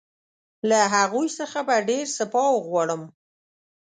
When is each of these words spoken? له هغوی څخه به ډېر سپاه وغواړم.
له 0.69 0.79
هغوی 0.93 1.27
څخه 1.39 1.59
به 1.67 1.75
ډېر 1.89 2.05
سپاه 2.17 2.49
وغواړم. 2.55 3.01